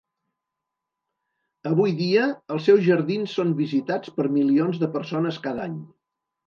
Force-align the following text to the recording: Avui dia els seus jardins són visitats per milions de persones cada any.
Avui 1.71 1.93
dia 2.01 2.25
els 2.57 2.65
seus 2.71 2.83
jardins 2.89 3.39
són 3.41 3.55
visitats 3.63 4.19
per 4.19 4.29
milions 4.41 4.85
de 4.87 4.95
persones 4.99 5.41
cada 5.49 5.67
any. 5.71 5.83